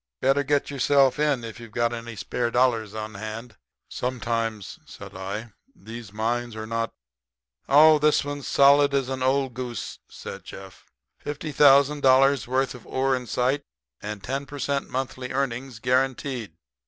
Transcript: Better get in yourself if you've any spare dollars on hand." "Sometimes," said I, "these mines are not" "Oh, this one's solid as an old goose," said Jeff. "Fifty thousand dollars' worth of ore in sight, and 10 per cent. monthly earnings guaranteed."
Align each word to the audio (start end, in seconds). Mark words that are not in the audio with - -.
Better 0.19 0.41
get 0.41 0.63
in 0.71 0.75
yourself 0.75 1.19
if 1.19 1.59
you've 1.59 1.77
any 1.77 2.15
spare 2.15 2.49
dollars 2.49 2.95
on 2.95 3.13
hand." 3.13 3.57
"Sometimes," 3.87 4.79
said 4.87 5.15
I, 5.15 5.53
"these 5.75 6.11
mines 6.11 6.55
are 6.55 6.65
not" 6.65 6.91
"Oh, 7.69 7.99
this 7.99 8.25
one's 8.25 8.47
solid 8.47 8.95
as 8.95 9.09
an 9.09 9.21
old 9.21 9.53
goose," 9.53 9.99
said 10.09 10.43
Jeff. 10.43 10.87
"Fifty 11.19 11.51
thousand 11.51 12.01
dollars' 12.01 12.47
worth 12.47 12.73
of 12.73 12.87
ore 12.87 13.15
in 13.15 13.27
sight, 13.27 13.61
and 14.01 14.23
10 14.23 14.47
per 14.47 14.57
cent. 14.57 14.89
monthly 14.89 15.31
earnings 15.31 15.77
guaranteed." 15.77 16.55